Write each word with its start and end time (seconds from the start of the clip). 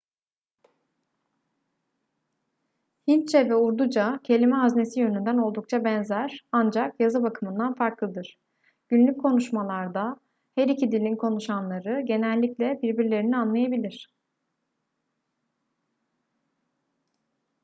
hintçe 3.07 3.49
ve 3.49 3.55
urduca 3.55 4.19
kelime 4.23 4.55
haznesi 4.55 4.99
yönünden 4.99 5.37
oldukça 5.37 5.83
benzer 5.83 6.45
ancak 6.51 6.99
yazı 6.99 7.23
bakımından 7.23 7.73
farklıdır 7.73 8.37
günlük 8.89 9.21
konuşmalarda 9.21 10.17
her 10.55 10.67
iki 10.67 10.91
dilin 10.91 11.15
konuşanları 11.15 12.01
genellikle 12.01 12.79
birbirlerini 12.81 13.37
anlayabilir 13.37 14.09